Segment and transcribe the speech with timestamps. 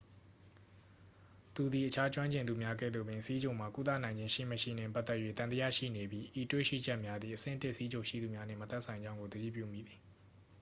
[1.55, 9.99] သူသည် အခြားကျွမ်းကျင်သူများ ကဲ့သို့ပင် ဆီးချိုမှာ ကုသနိုင်ခြင်း ရှိမရှိနှင့် ပတ်သက်၍ သံသယရှိနေပြီး ဤတွေ့ရှိချက်များသည် အဆင့် 1 ဆီးချိုရှိသူများနှင့် မသက်ဆိုင်ကြောင်းကို သတိပြုမိသည်